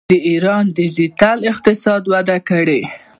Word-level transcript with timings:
د 0.11 0.13
ایران 0.29 0.63
ډیجیټل 0.77 1.37
اقتصاد 1.51 2.01
وده 2.13 2.37
کړې. 2.49 2.81